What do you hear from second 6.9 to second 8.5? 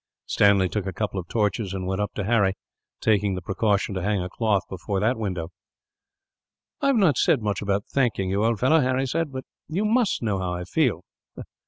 not said much about thanking you,